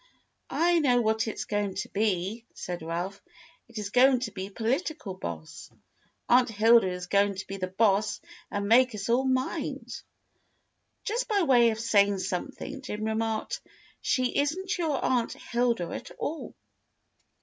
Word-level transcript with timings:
"I 0.49 0.79
know 0.79 0.99
what 0.99 1.27
it 1.27 1.35
is 1.35 1.45
going 1.45 1.75
to 1.75 1.89
be," 1.89 2.47
said 2.55 2.81
Ralph. 2.81 3.21
"It 3.67 3.77
is 3.77 3.91
going 3.91 4.21
to 4.21 4.31
be 4.31 4.49
'Political 4.49 5.13
Boss.' 5.13 5.69
Aunt 6.27 6.49
Hilda 6.49 6.87
is 6.89 7.05
going 7.05 7.35
to 7.35 7.45
be 7.45 7.57
the 7.57 7.67
boss 7.67 8.19
and 8.49 8.67
make 8.67 8.95
us 8.95 9.09
all 9.09 9.25
mind." 9.25 10.01
Just 11.03 11.27
by 11.27 11.43
way 11.43 11.69
of 11.69 11.79
saying 11.79 12.17
something 12.17 12.81
Jim 12.81 13.03
remarked, 13.03 13.61
"She 14.01 14.35
is 14.35 14.57
n't 14.57 14.75
your 14.75 15.05
Aunt 15.05 15.33
Hilda 15.33 15.89
at 15.91 16.09
all." 16.17 16.55